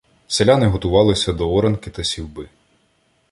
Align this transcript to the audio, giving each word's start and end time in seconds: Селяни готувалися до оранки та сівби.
Селяни 0.27 0.67
готувалися 0.67 1.33
до 1.33 1.51
оранки 1.53 1.89
та 1.89 2.03
сівби. 2.03 2.49